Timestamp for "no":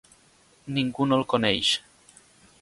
1.11-1.19